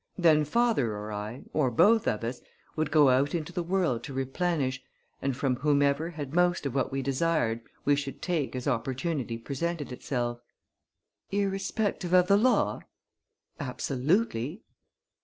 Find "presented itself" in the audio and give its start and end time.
9.37-10.41